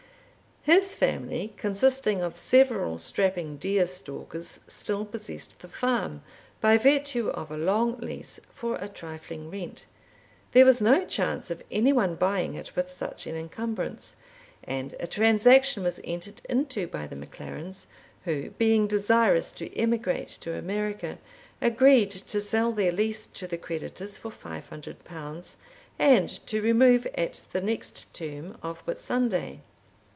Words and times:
His 0.63 0.93
family, 0.93 1.55
consisting 1.57 2.21
of 2.21 2.37
several 2.37 2.99
strapping 2.99 3.57
deer 3.57 3.87
stalkers, 3.87 4.59
still 4.67 5.05
possessed 5.05 5.59
the 5.61 5.67
farm, 5.67 6.21
by 6.61 6.77
virtue 6.77 7.29
of 7.29 7.49
a 7.49 7.57
long 7.57 7.97
lease, 7.97 8.39
for 8.53 8.75
a 8.75 8.87
trifling 8.87 9.49
rent. 9.49 9.87
There 10.51 10.63
was 10.63 10.79
no 10.79 11.03
chance 11.03 11.49
of 11.49 11.63
any 11.71 11.91
one 11.91 12.13
buying 12.13 12.53
it 12.53 12.75
with 12.75 12.91
such 12.91 13.25
an 13.25 13.35
encumbrance, 13.35 14.15
and 14.63 14.93
a 14.99 15.07
transaction 15.07 15.81
was 15.81 15.99
entered 16.03 16.41
into 16.47 16.85
by 16.85 17.07
the 17.07 17.15
MacLarens, 17.15 17.87
who, 18.25 18.51
being 18.51 18.85
desirous 18.85 19.51
to 19.53 19.75
emigrate 19.75 20.27
to 20.41 20.53
America, 20.55 21.17
agreed 21.59 22.11
to 22.11 22.39
sell 22.39 22.71
their 22.71 22.91
lease 22.91 23.25
to 23.25 23.47
the 23.47 23.57
creditors 23.57 24.19
for 24.19 24.29
L500, 24.29 25.41
and 25.97 26.29
to 26.45 26.61
remove 26.61 27.07
at 27.15 27.45
the 27.51 27.61
next 27.61 28.13
term 28.13 28.59
of 28.61 28.85
Whitsunday. 28.85 29.61